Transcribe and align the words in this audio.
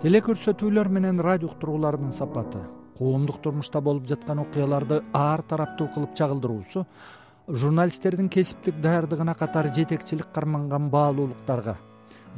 телекөрсөтүүлөр 0.00 0.88
менен 0.88 1.18
радио 1.20 1.50
уктуруулардын 1.50 2.12
сапаты 2.16 2.62
коомдук 2.96 3.36
турмушта 3.44 3.82
болуп 3.84 4.06
жаткан 4.08 4.38
окуяларды 4.40 5.02
ар 5.12 5.42
тараптуу 5.50 5.90
кылып 5.92 6.14
чагылдыруусу 6.16 6.86
журналисттердин 7.62 8.30
кесиптик 8.32 8.80
даярдыгына 8.80 9.34
катар 9.34 9.68
жетекчилик 9.76 10.32
карманган 10.32 10.88
баалуулуктарга 10.88 11.76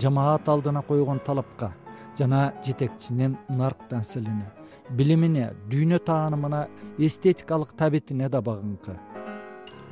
жамаат 0.02 0.48
алдына 0.48 0.82
койгон 0.82 1.20
талапка 1.24 1.70
жана 2.18 2.52
жетекчинин 2.66 3.38
нарк 3.48 3.86
нааселине 3.92 4.50
билимине 4.90 5.52
дүйнө 5.70 6.02
таанымына 6.02 6.66
эстетикалык 6.98 7.76
табитине 7.78 8.28
да 8.28 8.42
багыңкы 8.42 8.98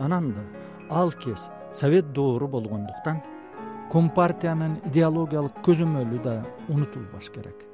анан 0.00 0.32
да 0.34 0.42
ал 0.90 1.12
кез 1.12 1.50
совет 1.72 2.10
доору 2.12 2.48
болгондуктан 2.48 3.22
компартиянын 3.90 4.76
идеологиялык 4.86 5.56
көзөмөлү 5.66 6.20
да 6.22 6.34
унутулбаш 6.70 7.30
керек. 7.34 7.64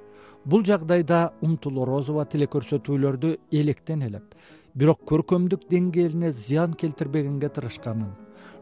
Бул 0.44 0.62
жагдайда 0.64 1.32
умтул 1.44 1.82
орозова 1.82 2.24
телекөрсөтүүлөрдү 2.32 3.32
электен 3.60 4.04
элеп 4.06 4.36
бирок 4.74 5.02
көркөмдүк 5.10 5.66
деңгээлине 5.72 6.30
зыян 6.32 6.76
келтирбегенге 6.80 7.50
тырышканын 7.58 8.14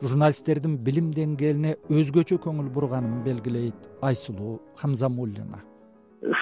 журналисттердин 0.03 0.77
билим 0.87 1.12
деңгээлине 1.15 1.77
өзгөчө 1.91 2.41
көңүл 2.43 2.73
бурганын 2.75 3.23
белгилейт 3.27 3.89
айсулуу 4.03 4.59
хамзамуллина 4.81 5.62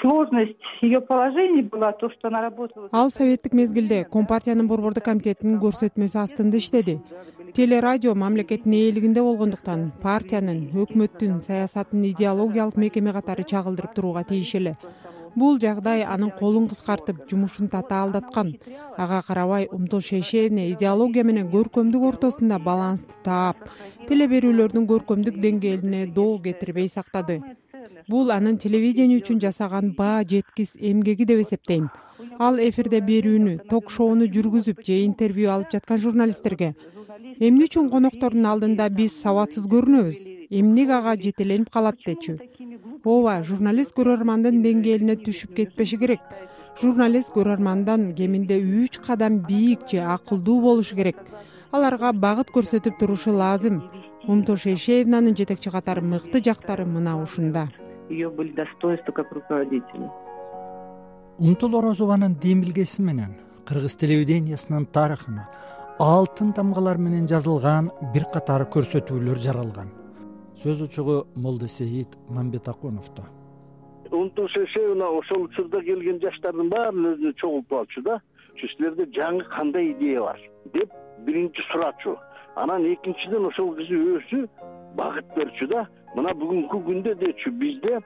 сложность 0.00 0.56
ее 0.80 1.00
положения 1.00 1.62
была 1.62 1.92
то 1.92 2.10
что 2.10 2.28
она 2.28 2.42
работала 2.42 2.88
ал 2.92 3.10
советтик 3.10 3.52
мезгилде 3.52 4.04
компартиянын 4.04 4.68
борбордук 4.68 5.04
комитетинин 5.04 5.58
көрсөтмөсү 5.58 6.18
астында 6.22 6.58
иштеди. 6.58 7.00
Телерадио 7.52 8.14
мамлекеттин 8.14 8.72
ээлигинде 8.72 9.22
болгондуктан 9.22 9.90
партиянын 10.02 10.70
өкмөттүн 10.84 11.40
саясатын 11.42 12.04
идеологиялык 12.12 12.76
мекеме 12.76 13.12
катары 13.12 13.42
чагылдырып 13.42 13.94
турууга 13.94 14.22
тийиш 14.24 14.54
эле. 14.54 14.76
Бул 15.34 15.58
жагдай 15.58 16.04
анын 16.04 16.30
колун 16.30 16.68
кыскартып 16.68 17.24
жумушун 17.30 17.68
татаалдаткан 17.72 18.54
ага 18.96 19.22
карабай 19.26 19.68
умтул 19.72 20.00
шейшеевна 20.00 20.68
идеология 20.72 21.24
менен 21.24 21.48
көркөмдүк 21.50 22.04
ортосунда 22.10 22.58
балансты 22.58 23.16
таап 23.24 23.56
теле 24.08 24.28
берүүлөрдүн 24.28 24.86
көркөмдүк 24.92 25.40
деңгээлине 25.40 26.06
доо 26.12 26.38
кетирбей 26.38 26.88
сактады 26.88 27.40
бул 28.08 28.30
анын 28.30 28.58
телевидение 28.58 29.20
үчүн 29.20 29.40
жасаган 29.42 29.92
баа 29.98 30.24
жеткис 30.24 30.76
эмгеги 30.78 31.24
деп 31.24 31.42
эсептейм. 31.44 31.88
Ал 32.38 32.58
эфирде 32.58 33.00
берүүнү 33.00 33.68
ток 33.70 33.90
шоуну 33.90 34.26
жүргүзүп 34.34 34.82
же 34.86 35.02
интервью 35.04 35.50
алып 35.50 35.72
жаткан 35.72 35.98
журналисттерге. 35.98 36.74
Эмне 37.38 37.66
үчүн 37.66 37.90
коноктордун 37.90 38.46
алдында 38.46 38.88
биз 38.88 39.16
сабатсыз 39.22 39.66
көрүнөбүз? 39.72 40.22
Эмнеге 40.50 40.94
ага 40.98 41.16
жетеленип 41.16 41.70
калат 41.72 41.98
дечү? 42.06 42.38
Ооба 43.04 43.40
журналист 43.42 43.94
көрөрмандын 43.96 44.62
деңгээлине 44.64 45.16
түшүп 45.24 45.54
кетпеши 45.58 45.98
керек. 45.98 46.20
Журналист 46.80 47.32
көрөрмандан 47.34 48.12
кеминде 48.16 48.58
үч 48.60 49.00
кадам 49.06 49.40
бийик 49.48 49.88
же 49.90 50.04
акылдуу 50.14 50.60
болушу 50.60 50.96
керек. 50.96 51.16
Аларга 51.72 52.12
багыт 52.12 52.52
көрсөтүп 52.54 52.98
турушу 53.00 53.32
лазым 53.32 53.82
умтул 54.26 54.56
шейшеевнанын 54.56 55.36
жетекчи 55.36 55.70
катары 55.70 56.02
мыкты 56.02 56.42
жактары 56.44 56.84
мына 56.86 57.20
ушунда. 57.22 57.68
Ее 58.08 58.30
были 58.30 58.52
достоинства 58.52 59.12
как 59.12 59.32
руководителя. 59.32 60.10
Умтул 61.38 61.76
орозованын 61.78 62.34
демилгеси 62.34 63.02
менен 63.02 63.36
кыргыз 63.66 63.96
телевидениясынын 63.96 64.86
тарыхына 64.86 65.48
алтын 65.98 66.52
тамгалар 66.52 66.98
менен 66.98 67.28
жазылган 67.28 67.90
бир 68.14 68.24
катар 68.32 68.66
көрсөтүүлөр 68.66 69.38
жаралган. 69.38 69.92
Сөз 70.62 70.82
учугу 70.82 71.26
молдосейит 71.34 72.18
мамбетакуновдо 72.28 73.24
умтул 74.12 74.48
шейшеевна 74.48 75.08
ошол 75.08 75.44
учурда 75.44 75.80
келген 75.80 76.20
жаштардын 76.20 76.68
баарын 76.68 77.06
өзүнө 77.12 77.32
чогултуп 77.40 77.78
алчу 77.78 78.02
да 78.04 78.18
силерде 78.60 79.06
жаңы 79.16 79.44
кандай 79.56 79.92
идея 79.92 80.20
бар? 80.20 80.40
деп 80.74 80.92
биринчи 81.26 81.62
сурачу 81.72 82.16
анан 82.56 82.86
экинчиден 82.92 83.46
ошол 83.46 83.74
киши 83.76 83.98
өзү 84.16 84.46
багыт 84.96 85.28
берчү 85.36 85.68
да 85.72 85.86
мына 86.16 86.34
бүгүнкү 86.40 86.82
күндө 86.88 87.14
дечү 87.20 87.52
бизде 87.60 88.00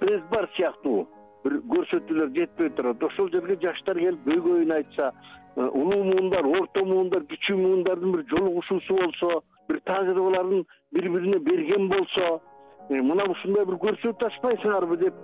пресс 0.00 0.24
бар 0.32 0.48
сыяктуу 0.56 1.06
бир 1.44 1.58
көрсөтүүлөр 1.72 2.32
жетпей 2.38 2.70
турат. 2.76 3.02
Ошол 3.04 3.28
жерге 3.32 3.58
жаштар 3.62 3.98
келип 4.00 4.24
көйгөйүн 4.26 4.72
айтса 4.78 5.10
э, 5.10 5.66
улуу 5.66 6.02
муундар 6.08 6.46
орто 6.48 6.84
муундар 6.84 7.26
кичүү 7.30 7.58
муундардын 7.60 8.16
бир 8.16 8.24
жолугушуусу 8.32 8.96
болсо 9.02 9.42
бир 9.68 9.80
тажрыйбаларын 9.90 10.64
бири 10.92 11.12
бирине 11.12 11.38
берген 11.38 11.88
болсо 11.88 12.40
э, 12.88 13.00
мына 13.00 13.28
ушундай 13.30 13.66
бир 13.68 13.78
көрсөтүү 13.86 14.30
ачпайсыңарбы 14.30 14.98
деп 15.04 15.22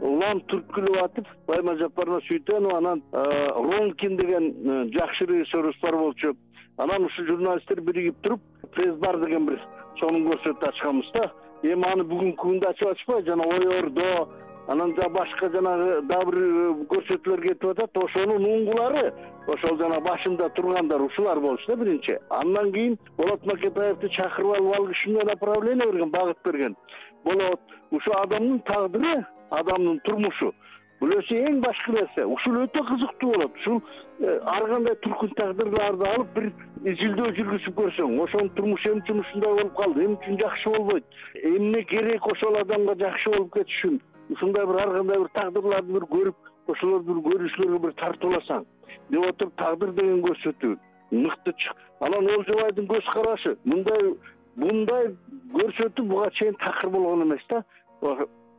улам 0.00 0.40
түрткүлөп 0.50 0.98
атып 1.04 1.30
байма 1.46 1.76
жапаровна 1.76 2.24
сүйтөнова 2.30 2.78
анан 2.78 3.02
э, 3.12 3.24
ронкин 3.54 4.16
деген 4.16 4.90
жакшы 4.96 5.26
режиссерубуз 5.26 5.80
бар 5.82 6.00
болчу 6.00 6.34
анан 6.78 7.04
ушул 7.04 7.26
журналисттер 7.26 7.80
биригип 7.80 8.20
туруп 8.22 8.40
пресс 8.74 8.96
бар 9.02 9.18
деген 9.24 9.46
бир 9.46 9.60
сонун 10.00 10.28
көрсөтүү 10.30 10.68
ачканбыз 10.68 11.14
да. 11.14 11.30
Эми 11.62 11.86
аны 11.90 12.04
бүгүнкү 12.06 12.38
күндө 12.42 12.68
ачып 12.70 12.92
атышпайбы 12.92 13.26
жана 13.26 13.46
ой 13.46 13.66
ордо! 13.78 14.28
Жана 14.68 15.08
башка 15.08 15.48
жанагы 15.48 16.02
дагы 16.06 16.30
бир 16.30 16.38
э, 16.38 16.84
көрсөтүүлөр 16.92 17.42
кетип 17.46 17.70
атат. 17.70 17.96
Ошонун 17.96 18.44
уңгулары 18.44 19.14
ошол 19.48 19.78
жана 19.80 19.98
башында 20.04 20.50
тургандар 20.54 21.00
ушулар 21.02 21.40
болчу 21.40 21.72
да 21.72 21.76
биринчи. 21.76 22.18
Андан 22.28 22.70
кийин 22.72 22.98
болот 23.16 23.46
макетаевди 23.46 24.10
чакырып 24.12 24.58
алып 24.58 24.76
ал 24.78 24.86
киши 24.88 25.10
эмне 25.10 25.24
направление 25.24 25.86
берген 25.86 26.10
багыт 26.10 26.36
берген. 26.44 26.76
Болот 27.24 27.60
ушу 27.90 28.12
адамдын 28.20 28.60
тагдыры 28.60 29.24
адамдын 29.50 30.00
турмушу 30.04 30.52
бул 31.00 31.14
эсе 31.18 31.38
эң 31.48 31.60
башкы 31.62 31.94
нерсе. 31.94 32.24
Ушул 32.26 32.58
өтө 32.64 32.82
кызыктуу 32.90 33.32
болот. 33.32 33.56
Ушул 33.60 33.80
э, 34.20 34.38
ар 34.42 34.66
кандай 34.70 34.96
түркүн 35.04 35.34
тагдырларды 35.38 36.08
алып 36.12 36.34
бир 36.34 36.50
изилдөө 36.92 37.32
жүргүзүп 37.38 37.78
көрсөң 37.78 38.18
ошонун 38.24 38.50
турмушу 38.56 38.92
эмне 38.92 39.04
үчүн 39.04 39.22
ушундай 39.24 39.54
болуп 39.60 39.74
калды. 39.78 40.04
Эмне 40.04 40.18
үчүн 40.18 40.40
жакшы 40.42 40.74
болбойт. 40.74 41.18
Эмне 41.42 41.82
керек 41.92 42.26
ошол 42.32 42.58
адамга 42.62 42.96
жакшы 43.02 43.34
болуп 43.34 43.52
кетиш 43.54 43.78
үчүн 43.78 44.00
ушундай 44.34 44.66
бир 44.66 44.80
ар 44.82 44.94
кандай 44.96 45.22
бир 45.22 45.30
тагдырларды 45.38 45.98
бир 45.98 46.08
көрүп 46.16 46.72
ошолорду 46.74 47.14
бир 47.14 47.22
көрүүчүлөргө 47.28 47.82
бир 47.86 47.94
тартууласаң 48.02 48.66
деп 49.12 49.28
отуруп 49.30 49.54
тагдыр 49.62 49.94
деген 49.96 50.20
көрсөтүү 50.26 50.74
мыкты 51.10 51.54
анан 52.00 52.28
олжобайдын 52.34 52.86
көз 52.90 53.06
карашы. 53.12 53.56
Мындай 53.64 54.12
мындай 54.56 55.08
көрсөтүү 55.54 56.04
буга 56.10 56.30
чейин 56.38 56.58
такыр 56.60 56.90
болгон 56.90 57.24
эмес 57.26 57.44
да. 57.50 57.62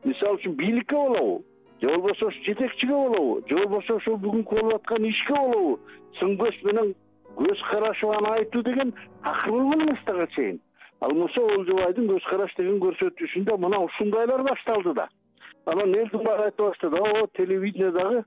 Мисалы 0.04 0.40
үчүн 0.40 0.56
бийликке 0.58 0.96
болобу 0.96 1.44
же 1.82 1.88
болбосо 1.88 2.28
ушу 2.28 2.42
жетекчиге 2.44 2.94
болобу. 2.94 3.44
Же 3.48 3.58
болбосо 3.58 3.96
ошол 3.96 4.18
бүгүнкү 4.18 4.60
болуп 4.60 4.76
аткан 4.76 5.06
ишке 5.06 5.34
болобу. 5.34 5.80
Сын 6.20 6.36
көз 6.38 6.58
менен 6.64 6.96
көз 7.36 7.62
карашы 7.72 8.08
аны 8.08 8.34
айтуу 8.40 8.64
деген 8.64 8.94
такыр 9.24 9.52
болгон 9.52 10.28
чейин. 10.36 10.60
Ал 11.02 11.12
болмосо 11.12 11.42
олжобайдын 11.42 12.10
көз 12.10 12.30
караш 12.30 12.56
деген 12.58 12.80
көрсөтүүсүндө 12.80 13.58
мына 13.58 13.80
ушундайлар 13.86 14.44
башталды 14.44 14.94
да. 14.94 15.08
Анан 15.66 15.96
элдин 15.96 16.24
баары 16.24 16.44
айта 16.50 16.64
баштады. 16.64 16.98
О 16.98 17.28
телевидение 17.38 17.92
дагы 17.92 18.24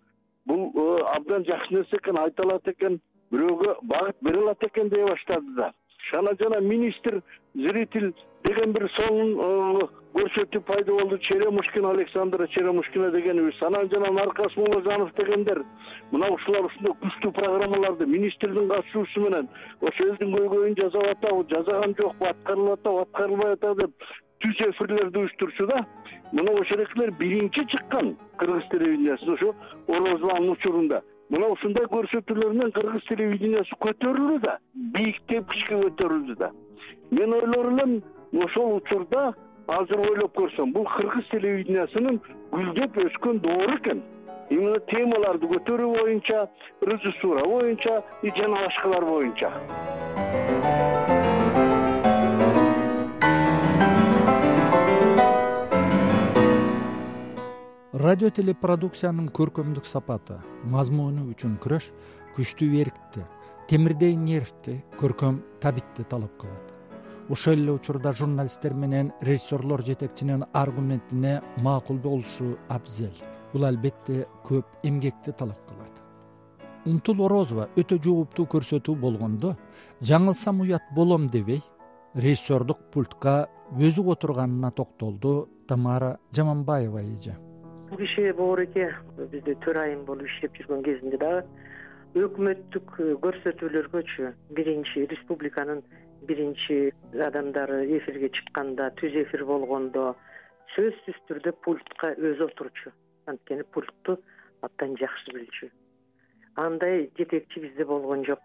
бул 0.46 0.72
э, 0.74 1.02
абдан 1.14 1.44
жакшы 1.44 1.74
нерсе 1.74 1.96
экен 1.96 2.18
айта 2.18 2.42
алат 2.42 2.68
экен 2.68 3.00
бирөөгө 3.30 3.76
багыт 3.82 4.16
бере 4.20 4.40
алат 4.40 4.64
экен 4.64 4.88
дей 4.88 5.04
баштады 5.04 5.54
да 5.56 5.72
анан 6.12 6.36
жана 6.40 6.60
министр 6.60 7.22
зритель 7.54 8.12
деген 8.44 8.72
бир 8.72 8.88
сонун 8.96 9.36
э, 9.38 9.86
көрсөтүү 10.14 10.60
пайда 10.66 10.92
болду. 10.92 11.18
Черемушкина 11.18 11.90
александра 11.90 12.46
черемушкина 12.48 13.10
дегенибиз 13.10 13.62
анан 13.62 13.88
жана 13.92 14.10
наркас 14.12 14.56
мулажанов 14.56 15.14
дегендер. 15.14 15.62
Мына 16.10 16.28
ушулар 16.34 16.66
ушундай 16.66 16.96
күчтүү 17.04 17.32
программаларды 17.38 18.06
министрдин 18.06 18.68
катышуусу 18.68 19.20
менен 19.20 19.48
ошо 19.80 20.08
элдин 20.08 20.34
көйгөйүн 20.36 20.76
жасап 20.80 21.08
атабы 21.14 21.46
жасаган 21.54 21.96
жокпу 22.00 22.28
аткарылып 22.32 22.80
атабы 22.80 23.06
аткарылбай 23.06 23.56
атабы 23.56 23.86
деп 23.86 24.10
түз 24.44 24.66
эфирлерди 24.68 25.24
уюштурчу 25.24 25.66
да. 25.66 25.86
Мына 26.32 26.52
ошолкилер 26.60 27.12
биринчи 27.12 27.64
чыккан 27.72 28.16
кыргыз 28.38 28.68
телевидениясында 28.70 29.34
ошо 29.34 29.54
орозованын 29.88 30.52
учурунда 30.56 31.02
мына 31.32 31.48
ушундай 31.54 31.86
көрсөтүүлөр 31.88 32.52
менен 32.52 32.72
кыргыз 32.76 33.06
телевидениясы 33.08 33.76
көтөрүлдү 33.84 34.40
да 34.44 34.58
бийик 34.96 35.20
тепкичке 35.32 35.78
көтөрүлдү 35.80 36.36
да. 36.38 36.50
Мен 37.10 37.32
ойлор 37.38 37.70
элем 37.72 37.94
ошол 38.44 38.76
учурда 38.76 39.32
азыр 39.66 40.02
ойлоп 40.10 40.36
көрсөм 40.36 40.74
бул 40.76 40.88
кыргыз 40.96 41.30
телевидениясынын 41.30 42.20
гүлдөп 42.52 42.98
өскөн 43.06 43.40
доору 43.46 43.78
экен. 43.78 44.02
Именно 44.50 44.80
темаларды 44.92 45.48
көтөрүү 45.54 45.94
боюнча 45.96 46.42
режиссура 46.82 47.46
боюнча 47.48 48.02
и 48.22 48.32
жана 48.36 48.60
башкалар 48.66 49.08
боюнча 49.08 50.21
радио 58.02 58.32
телепродукциянын 58.34 59.28
көркөмдүк 59.30 59.86
сапаты 59.86 60.40
мазмуну 60.66 61.28
үчүн 61.30 61.52
күрөш 61.62 61.84
күчтүү 62.34 62.80
эркти 62.82 63.22
темирдей 63.70 64.16
нервти 64.18 64.80
көркөм 64.98 65.36
табитти 65.62 66.02
талап 66.10 66.32
кылат. 66.40 66.72
Ошол 67.30 67.60
эле 67.60 67.76
учурда 67.76 68.10
журналисттер 68.12 68.74
менен 68.74 69.12
режиссерлор 69.20 69.84
жетекчинин 69.86 70.42
аргументине 70.52 71.42
макул 71.58 71.98
болушу 71.98 72.56
абзел. 72.68 73.12
Бул 73.52 73.68
албетте 73.68 74.26
көп 74.48 74.66
эмгекти 74.82 75.30
талап 75.30 75.62
кылат. 75.68 76.02
Умтул 76.84 77.22
орозова 77.28 77.68
өтө 77.76 78.00
жооптуу 78.02 78.48
көрсөтүү 78.56 78.96
болгондо 78.98 79.54
жаңылсам 80.02 80.64
уят 80.66 80.90
болом 80.96 81.30
дебей 81.30 81.62
режиссердук 82.14 82.82
пультка 82.90 83.46
өзү 83.78 84.10
отурганына 84.16 84.72
токтолду 84.72 85.48
тамара 85.68 86.16
жаманбаева 86.34 87.06
эже 87.06 87.38
бул 87.92 87.98
киши 87.98 88.32
бобуреке 88.32 88.86
бизде 89.18 89.52
төрайым 89.60 90.06
болуп 90.08 90.24
иштеп 90.24 90.54
жүргөн 90.56 90.80
кезинде 90.86 91.18
дагы 91.20 92.22
өкмөттүк 92.24 92.94
көрсөтүүлөргөчү 93.20 94.30
биринчи 94.56 95.02
республиканын 95.10 95.82
биринчи 96.28 96.78
адамдары 97.26 97.82
эфирге 97.98 98.30
чыкканда 98.38 98.88
түз 98.96 99.18
эфир 99.24 99.44
болгондо 99.44 100.14
сөзсүз 100.72 101.20
түрдө 101.28 101.52
пультка 101.66 102.14
өзү 102.16 102.48
отурчу. 102.48 102.94
Анткени 103.28 103.68
пультту 103.76 104.16
абдан 104.64 104.96
жакшы 104.96 105.36
билчү. 105.36 105.68
Андай 106.56 107.10
жетекчи 107.18 107.60
бизде 107.60 107.84
болгон 107.84 108.24
жок. 108.24 108.40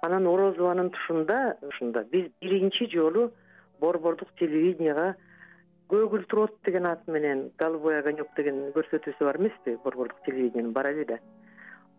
Анан 0.00 0.26
орозованын 0.26 0.94
тушунда 0.96 1.58
ушунда 1.60 2.06
биз 2.08 2.32
биринчи 2.40 2.88
жолу 2.94 3.32
борбордук 3.80 4.32
телевиденияга 4.38 5.14
көгүлтүр 5.88 6.38
от 6.44 6.56
деген 6.64 6.86
аты 6.86 7.10
менен 7.10 7.50
голубой 7.58 7.98
огонек 7.98 8.28
деген 8.36 8.72
көрсөтүүсү 8.76 9.24
бар 9.24 9.38
эмеспи? 9.40 9.76
Борбордук 9.84 10.20
телевидениянын 10.26 10.72
бар 10.72 10.90
эле 10.92 11.04
да. 11.08 11.18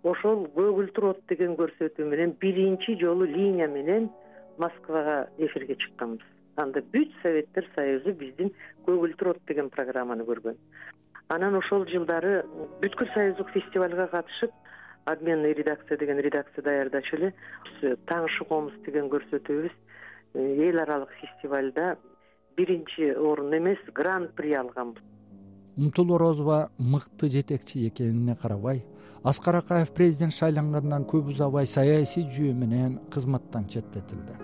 Ошол 0.04 0.46
көгүлтүр 0.56 1.10
от 1.10 1.24
деген 1.30 1.56
көрсөтүү 1.58 2.06
менен 2.06 2.36
биринчи 2.42 2.98
жолу 3.02 3.26
линия 3.26 3.68
менен 3.68 4.10
москвага 4.58 5.28
эфирге 5.38 5.76
чыкканбыз. 5.76 6.26
Анда 6.58 6.84
бүт 6.94 7.12
советтер 7.24 7.66
союзу 7.76 8.14
биздин 8.14 8.54
көгүлтүр 8.86 9.34
от 9.34 9.42
деген 9.48 9.70
программаны 9.70 10.26
көргөн. 10.28 10.58
Анан 11.30 11.56
ошол 11.56 11.86
жылдары 11.90 12.44
бүткүл 12.82 13.10
союздук 13.14 13.50
фестивалга 13.54 14.08
катышып 14.08 14.54
обменный 15.06 15.54
редакция 15.54 15.98
деген 15.98 16.20
редакция 16.20 16.64
даярдачу 16.64 17.18
эле 17.18 17.34
таңшыгобуз 18.10 18.74
деген 18.86 19.10
көрсөтүүбүз 19.10 19.74
э, 20.36 20.70
эл 20.70 20.80
аралык 20.84 21.14
фестивалда 21.22 21.96
биринчи 22.60 23.14
орун 23.16 23.56
эмес 23.58 23.80
гран 23.96 24.28
при 24.36 24.54
алганбыз 24.64 25.04
умтул 25.80 26.14
орозова 26.16 26.70
мыкты 26.78 27.28
жетекчи 27.28 27.88
экенине 27.88 28.36
карабай. 28.36 28.86
Аскар 29.24 29.56
акаев 29.56 29.92
президент 29.92 30.34
шайлангандан 30.34 31.06
көп 31.08 31.32
узабай 31.32 31.68
саясий 31.68 32.24
жүйө 32.24 32.54
менен 32.54 33.00
кызматтан 33.12 33.68
четтетилди. 33.68 34.36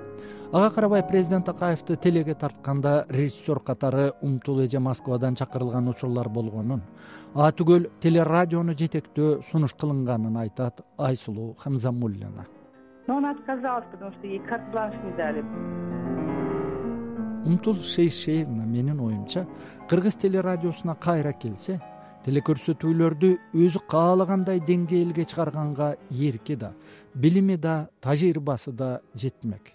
Ага 0.52 0.70
карабай 0.76 1.04
президент 1.04 1.50
акаевди 1.50 1.96
телеге 1.98 2.36
тартканда 2.36 3.06
режиссер 3.10 3.60
катары 3.60 4.14
умтул 4.22 4.62
эже 4.64 4.80
москвадан 4.80 5.36
чакырылган 5.36 5.88
учурлар 5.90 6.30
болгонун 6.30 6.84
ага 7.34 7.52
түгөл 7.52 7.90
телерадиону 8.00 8.74
жетектөө 8.74 9.42
сунуш 9.52 9.74
кылынганын 9.74 10.38
айтат 10.38 10.86
айсулуу 10.98 11.56
хамзамуллина. 11.60 12.46
Но 13.08 13.18
он 13.18 13.26
отказалась 13.26 13.86
потому 13.92 14.12
что 14.12 14.28
ей 14.28 14.40
карт 14.40 14.72
бланш 14.72 14.96
не 15.04 15.12
дали 15.18 15.85
умтул 17.46 17.82
шейшеевна 17.82 18.66
менин 18.66 19.00
оюмча 19.00 19.46
кыргыз 19.90 20.18
телерадиосуна 20.22 20.96
кайра 20.96 21.34
келсе 21.34 21.80
телекөрсөтүүлөрдү 22.26 23.30
өзү 23.54 23.82
каалагандай 23.92 24.60
деңгээлге 24.66 25.28
чыгарганга 25.30 25.92
эрки 26.10 26.56
да 26.56 26.74
билими 27.14 27.56
да 27.56 27.90
тажрыйбасы 28.02 28.72
да 28.72 29.02
жетмек. 29.14 29.74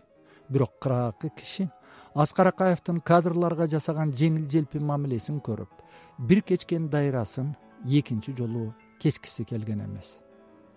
Бирок 0.49 0.73
кыраагы 0.81 1.31
киши 1.37 1.69
аскар 2.15 2.49
акаевдин 2.51 3.01
кадрларга 3.01 3.69
жасаган 3.71 4.11
жеңил 4.11 4.51
желпи 4.51 4.83
мамилесин 4.83 5.39
көрүп 5.39 5.71
бир 6.19 6.43
кечкен 6.43 6.89
дайрасын 6.91 7.55
экинчи 7.87 8.35
жолу 8.37 8.75
кечкиси 8.99 9.45
келген 9.45 9.85
эмес. 9.85 10.19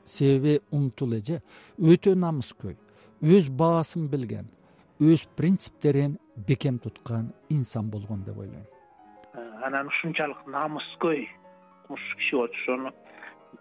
Себеби 0.06 0.62
умтул 0.70 1.14
эже 1.18 1.42
өтө 1.80 2.14
намыскөй 2.14 2.78
өз 3.22 3.50
баасын 3.50 4.08
билген 4.12 4.46
өз 5.02 5.26
принциптерин 5.38 6.18
бекем 6.48 6.80
туткан 6.80 7.34
инсан 7.50 7.90
болгон 7.90 8.24
деп 8.24 8.38
ойлойм. 8.38 8.66
Анан 9.64 9.88
ушунчалык 9.88 10.46
намыскөй 10.48 11.30
киши 11.88 12.36
болчу 12.36 12.44
ошону 12.44 12.92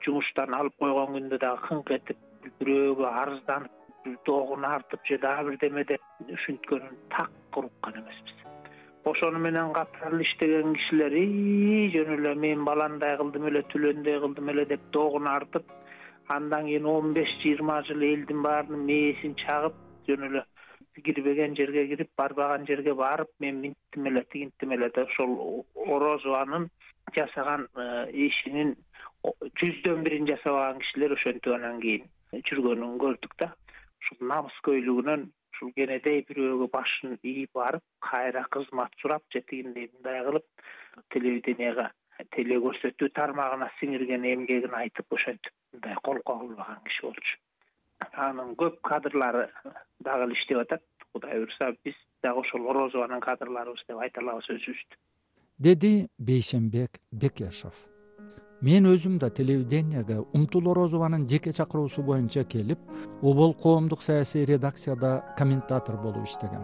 жумуштан 0.05 0.55
алып 0.55 0.77
койгон 0.79 1.15
күндө 1.17 1.39
дагы 1.39 1.67
кыңк 1.69 1.91
этип 1.97 2.19
бирөөгө 2.61 3.07
арызданып 3.23 4.17
доогун 4.27 4.65
артып 4.65 5.01
же 5.07 5.19
дагы 5.19 5.51
бирдеме 5.51 5.85
деп 5.85 6.03
ушинткөнүн 6.29 6.97
такыр 7.17 7.71
уккан 7.71 7.95
эмеспиз. 8.03 8.37
Ошону 9.05 9.39
менен 9.39 9.73
катар 9.73 10.13
иштеген 10.21 10.75
кишилер 10.75 11.17
жөн 11.95 12.15
эле 12.19 12.35
мен 12.35 12.65
баландай 12.65 13.17
кылдым 13.17 13.49
эле 13.49 13.63
түлөндөй 13.73 14.21
кылдым 14.21 14.51
эле 14.51 14.67
деп 14.67 14.81
доогун 14.93 15.27
артып 15.27 15.65
андан 16.29 16.67
кийин 16.67 16.87
он 16.87 17.13
беш 17.13 17.31
жыйырма 17.43 17.83
жыл 17.89 18.03
элдин 18.03 18.43
баарынын 18.43 18.85
мээсин 18.87 19.35
чагып 19.47 19.75
жөн 20.07 20.29
эле 20.29 20.45
кирбеген 21.01 21.57
жерге 21.57 21.87
кирип 21.89 22.11
барбаган 22.19 22.67
жерге 22.67 22.95
барып 22.95 23.31
мен 23.41 23.61
минттим 23.61 24.07
эле 24.11 24.25
тигинттим 24.33 24.73
эле 24.77 24.89
деп 24.97 25.09
ошол 25.09 25.65
орозованын 25.75 26.69
жасаган 27.17 27.69
э, 27.77 28.11
ишинин 28.13 28.75
жүздөн 29.61 30.03
бирин 30.05 30.27
жасабаган 30.27 30.83
кишилер 30.85 31.15
ошентип 31.17 31.55
анан 31.55 31.81
кийин 31.81 32.09
жүргөнүн 32.51 32.99
көрдүк 33.03 33.37
да. 33.41 33.53
Ушул 34.03 34.29
намыскөйлүгүнөн 34.33 35.27
ушул 35.55 35.73
кенедей 35.77 36.25
бирөөгө 36.29 36.69
башын 36.77 37.19
ийип 37.23 37.53
барып 37.59 37.85
кайра 38.11 38.45
кызмат 38.57 38.95
сурап 39.01 39.23
же 39.35 39.43
тигиндей 39.51 39.91
мындай 39.95 40.25
кылып 40.29 40.67
телевиденияга 41.15 41.91
телекөрсөтүү 42.37 43.13
тармагына 43.19 43.71
сиңирген 43.79 44.27
эмгегин 44.33 44.75
айтып 44.83 45.19
ошентип 45.19 45.55
мындай 45.73 45.97
колко 46.09 46.39
кылбаган 46.43 46.83
киши 46.89 47.07
болчу 47.07 47.39
анын 48.13 48.55
көп 48.57 48.81
кадрлары 48.89 49.49
дагы 50.01 50.29
эле 50.29 50.35
иштеп 50.39 50.65
атат. 50.65 50.83
Кудай 51.13 51.39
буюрса 51.39 51.73
биз 51.85 51.95
дагы 52.23 52.41
ошол 52.41 52.69
орозованын 52.71 53.21
кадрларыбыз 53.21 53.85
деп 53.89 53.99
айта 53.99 54.21
алабыз 54.21 54.49
өзүбүздү. 54.57 55.01
Деди 55.59 56.09
бейшенбек 56.19 57.01
бекешов 57.13 57.75
мен 58.63 58.87
өзүм 58.87 59.19
да 59.19 59.29
телевиденияга 59.31 60.21
умтул 60.33 60.71
орозованын 60.71 61.27
жеке 61.29 61.53
чакыруусу 61.53 62.03
боюнча 62.03 62.45
келип 62.45 62.79
обол 63.21 63.55
коомдук 63.55 64.03
саясий 64.03 64.45
редакцияда 64.45 65.25
комментатор 65.37 65.97
болуп 65.97 66.25
иштегем. 66.29 66.63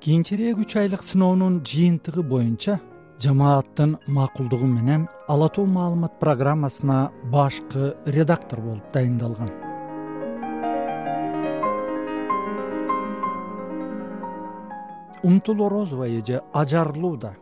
Кийинчерээк 0.00 0.58
үч 0.58 0.76
айлык 0.76 1.02
сыноонун 1.02 1.62
жыйынтыгы 1.64 2.22
боюнча 2.22 2.80
жамааттын 3.22 3.98
макулдугу 4.08 4.66
менен 4.66 5.08
ала 5.28 5.48
тоо 5.48 5.66
маалымат 5.66 6.18
программасына 6.18 7.12
башкы 7.30 7.94
редактор 8.04 8.60
болуп 8.60 8.90
дайындалгам 8.92 9.71
умтул 15.22 15.64
орозова 15.66 16.08
эже 16.08 16.40
ажарлуу 16.52 17.16
да 17.16 17.34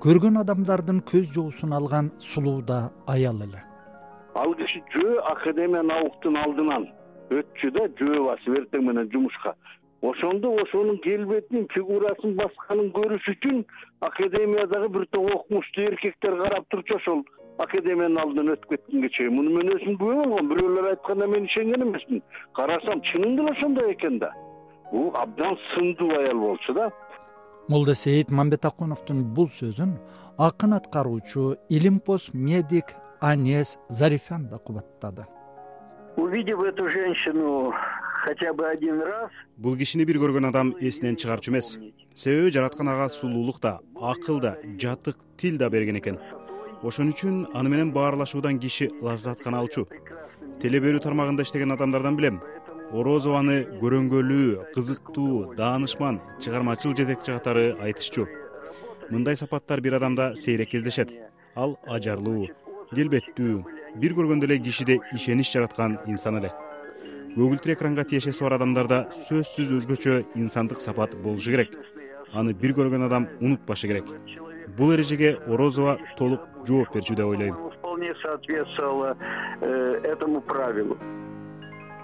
көргөн 0.00 0.38
адамдардын 0.40 1.02
көз 1.10 1.32
жоосун 1.34 1.72
алган 1.76 2.10
сулуу 2.18 2.62
да 2.62 2.90
аял 3.06 3.42
эле. 3.44 3.60
Ал 4.34 4.54
киши 4.54 4.80
жөө 4.94 5.18
академия 5.32 5.82
науктун 5.82 6.38
алдынан 6.40 6.86
өтчү 7.30 7.70
да 7.76 7.84
жөө 7.98 8.22
басып 8.28 8.56
эртең 8.60 8.86
менен 8.86 9.10
жумушка. 9.12 9.54
Ошондо 10.00 10.54
ошонун 10.62 10.96
келбетин 11.04 11.66
фигурасын 11.74 12.32
басканын 12.38 12.88
көрүш 12.96 13.28
үчүн 13.34 13.60
академиядагы 14.08 14.88
бир 14.94 15.04
топ 15.12 15.28
окумуштуу 15.34 15.84
эркектер 15.90 16.38
карап 16.40 16.68
турчу 16.72 16.96
ошол 16.96 17.24
академиянын 17.58 18.22
алдынан 18.22 18.54
өтүп 18.54 18.72
кеткенге 18.72 19.10
чейин. 19.16 19.36
Муну 19.36 19.52
мен 19.58 19.74
өзүм 19.76 20.00
күбө 20.00 20.16
болгом 20.22 20.48
бирөөлөр 20.54 20.88
айтканда 20.94 21.28
мен 21.28 21.44
ишенген 21.50 21.84
эмесмин 21.84 22.22
карасам 22.56 23.04
чынында 23.12 23.44
эле 23.44 23.52
ошондой 23.52 23.92
экен 23.92 24.18
да. 24.18 24.32
Бул 24.90 25.12
абдан 25.14 25.58
сындуу 25.74 26.10
аял 26.16 26.40
болчу 26.40 26.72
да 26.72 26.88
молдосейит 27.70 28.32
мамбетакуновдун 28.34 29.22
бул 29.34 29.46
сөзүн 29.54 29.92
акын 30.42 30.72
аткаруучу 30.74 31.54
илимпоз 31.68 32.30
медик 32.32 32.96
анес 33.20 33.78
зарифян 33.88 34.48
да 34.48 34.58
кубаттады. 34.58 35.26
Увидев 36.16 36.60
эту 36.62 36.88
женщину 36.90 37.72
хотя 38.24 38.52
бы 38.52 38.66
один 38.66 39.00
раз 39.00 39.30
бул 39.56 39.76
кишини 39.76 40.04
бир 40.04 40.18
көргөн 40.18 40.48
адам 40.48 40.74
эсинен 40.80 41.14
чыгарчу 41.14 41.52
эмес. 41.52 41.78
Себеби 42.12 42.50
жараткан 42.50 42.88
ага 42.88 43.08
сулуулук 43.08 43.60
да 43.60 43.78
акыл 43.94 44.40
да 44.40 44.56
жатык 44.64 45.18
тил 45.36 45.56
да 45.56 45.70
берген 45.70 45.98
экен. 45.98 46.18
Ошон 46.82 47.12
үчүн 47.14 47.46
аны 47.54 47.68
менен 47.68 47.92
баарлашуудан 47.92 48.58
киши 48.58 48.90
лаззат 49.00 49.44
гана 49.44 49.60
алчу. 49.60 49.86
Теле 50.60 50.80
берүү 50.80 51.06
тармагында 51.06 51.46
иштеген 51.46 51.70
адамдардан 51.70 52.16
билем 52.16 52.42
орозованы 52.92 53.62
көрөнгөлүү 53.80 54.72
кызыктуу 54.74 55.54
даанышман 55.58 56.20
чыгармачыл 56.42 56.94
жетекчи 56.96 57.32
катары 57.32 57.76
айтышчу. 57.82 58.26
Мындай 59.10 59.36
сапаттар 59.36 59.80
бир 59.80 59.94
адамда 59.94 60.34
сейрек 60.36 60.70
кездешет. 60.70 61.12
Ал 61.54 61.78
ажарлуу 61.86 62.48
келбеттүү 62.90 63.62
бир 64.02 64.16
көргөндө 64.18 64.48
эле 64.48 64.58
кишиде 64.58 64.98
ишенич 65.14 65.52
жараткан 65.52 65.98
инсан 66.06 66.40
эле. 66.40 66.50
Көгүлтүр 67.36 67.76
экранга 67.76 68.04
тиешеси 68.04 68.42
бар 68.42 68.58
адамдарда 68.58 69.04
сөзсүз 69.14 69.70
өзгөчө 69.78 70.16
инсандык 70.34 70.82
сапат 70.82 71.14
болушу 71.22 71.54
керек. 71.54 71.76
Аны 72.32 72.54
бир 72.54 72.74
көргөн 72.74 73.06
адам 73.06 73.28
унутпашы 73.40 73.86
керек. 73.86 74.10
Бул 74.76 74.94
эрежеге 74.94 75.36
орозова 75.46 75.98
толук 76.18 76.42
жооп 76.66 76.94
берчү 76.94 77.14
деп 77.14 77.26
ойлойм. 77.26 77.54
Вполне 77.78 78.14
соответствовала 78.22 79.16
э, 79.60 80.00
этому 80.04 80.40
правилу 80.40 80.96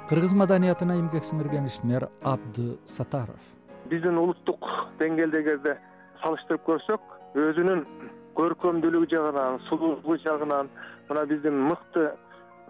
кыргыз 0.06 0.32
маданиятына 0.38 0.94
эмгек 1.00 1.24
сиңирген 1.26 1.64
ишмер 1.66 2.04
абды 2.22 2.76
сатаров. 2.86 3.40
Биздин 3.90 4.18
улуттук 4.18 4.66
деңгээлде 5.00 5.40
эгерде 5.42 5.72
салыштырып 6.22 6.62
көрсөк 6.68 7.14
өзүнүн 7.42 7.80
көркөмдүүлүгү 8.38 9.08
жагынан 9.10 9.58
сулуулугу 9.66 10.16
жагынан 10.22 10.68
мына 11.08 11.24
биздин 11.26 11.58
мыкты 11.70 12.12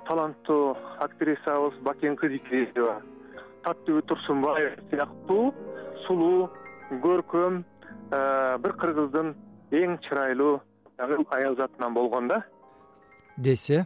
таланттуу 0.08 0.76
актрисабыз 1.04 1.76
бакен 1.84 2.16
кызикеева 2.16 2.94
таттыбү 3.66 4.00
турсунбаев 4.08 4.78
сыяктуу 4.90 5.52
сулуу 6.06 6.48
көркөм 7.02 7.58
э, 7.60 8.20
бир 8.62 8.76
кыргыздын 8.80 9.34
эң 9.82 9.98
чырайлуу 10.06 10.62
аял 11.36 11.56
затынан 11.60 11.92
болгон 11.94 12.28
да. 12.28 12.40
Десе 13.36 13.84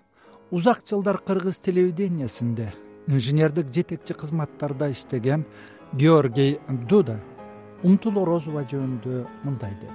узак 0.50 0.86
жылдар 0.86 1.18
кыргыз 1.18 1.58
телевидениясинде 1.58 2.68
инженердик 3.10 3.72
жетекчи 3.74 4.14
кызматтарда 4.14 4.90
иштеген 4.90 5.44
георгий 5.92 6.58
дуда 6.88 7.18
умтул 7.82 8.22
орозова 8.22 8.62
жөнүндө 8.62 9.26
мындай 9.44 9.74
деди. 9.80 9.92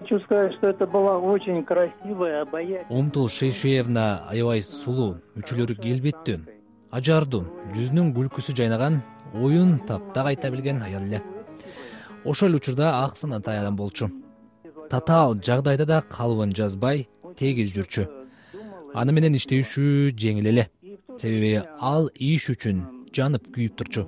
Хочу 0.00 0.20
сказать 0.20 0.54
что 0.54 0.68
это 0.68 0.86
была 0.86 1.18
очень 1.18 1.64
красивая 1.64 2.42
обаятельная 2.42 2.86
умтул 2.88 3.28
шейшеевна 3.28 4.28
аябай 4.30 4.62
сулуу 4.62 5.16
үчүлөрү 5.36 5.74
келбеттүү 5.82 6.38
ажардуу 6.90 7.42
жүзүнүн 7.74 8.12
күлкүсү 8.16 8.54
жайнаган 8.60 9.02
оюн 9.34 9.78
таптак 9.88 10.30
айта 10.32 10.50
билген 10.50 10.82
аял 10.82 11.02
эле. 11.02 11.22
Ошол 12.24 12.48
эле 12.48 12.56
учурда 12.56 13.04
ак 13.04 13.16
санатай 13.16 13.58
адам 13.58 13.76
болчу. 13.76 14.10
Татаал 14.88 15.34
жагдайда 15.34 15.86
да 15.86 16.00
калыбын 16.02 16.54
жазбай 16.54 17.08
тегиз 17.36 17.74
жүрчү. 17.74 18.06
Аны 18.94 19.12
менен 19.12 19.34
иштешүү 19.36 20.14
жеңил 20.16 20.48
эле 20.48 20.70
себеби 21.18 21.58
ал 21.80 22.08
иш 22.14 22.48
үчүн 22.52 22.82
жанып 23.14 23.50
күйүп 23.54 23.74
турчу. 23.78 24.04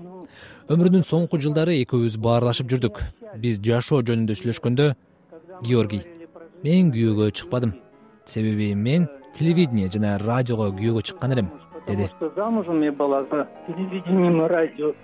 Өмүрүнүн 0.70 1.02
соңку 1.06 1.40
жылдары 1.42 1.74
экөөбүз 1.82 2.16
баарлашып 2.22 2.70
жүрдүк. 2.70 3.02
Биз 3.42 3.58
жашоо 3.66 4.02
жөнүндө 4.06 4.36
сүйлөшкөндө 4.38 4.86
георгий 5.66 6.04
мен 6.64 6.92
күйөөгө 6.94 7.30
чыкпадым. 7.34 7.74
Себеби 8.24 8.74
мен 8.74 9.08
телевидение 9.34 9.90
жана 9.90 10.18
радиого 10.22 10.70
күйөөгө 10.78 11.02
чыккан 11.10 11.32
элем 11.32 11.50
деди. 11.86 12.10
Замужем 12.36 12.82
я 12.82 12.92
была 12.92 13.24
за 13.30 13.48
телевидением 13.66 14.44
и 14.44 14.48
радио. 14.48 14.94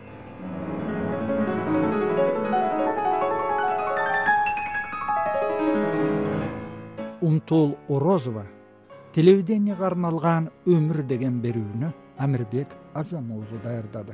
Умтул 7.21 7.77
орозова 7.89 8.47
телевиденияга 9.17 9.87
арналган 9.89 10.51
өмүр 10.69 10.99
деген 11.09 11.39
берүүнү 11.41 11.89
амирбек 12.21 12.75
азам 13.01 13.31
уулу 13.33 13.61
даярдады 13.65 14.13